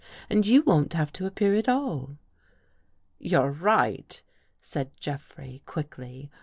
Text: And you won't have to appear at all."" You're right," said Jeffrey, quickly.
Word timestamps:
And 0.31 0.47
you 0.47 0.63
won't 0.63 0.93
have 0.93 1.13
to 1.13 1.27
appear 1.27 1.53
at 1.53 1.69
all."" 1.69 2.17
You're 3.19 3.51
right," 3.51 4.19
said 4.59 4.89
Jeffrey, 4.99 5.61
quickly. 5.67 6.31